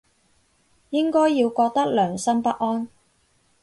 [0.89, 2.89] 應該要覺得良心不安